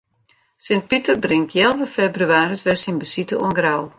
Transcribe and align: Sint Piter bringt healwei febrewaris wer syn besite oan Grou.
Sint 0.67 0.83
Piter 0.93 1.15
bringt 1.25 1.53
healwei 1.57 1.89
febrewaris 1.97 2.65
wer 2.65 2.79
syn 2.83 3.01
besite 3.01 3.35
oan 3.43 3.57
Grou. 3.59 3.83